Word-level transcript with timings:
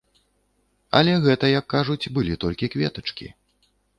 Але 0.99 1.13
гэта, 1.25 1.45
як 1.59 1.65
кажуць, 1.75 2.11
былі 2.15 2.39
толькі 2.47 2.71
кветачкі. 2.77 3.27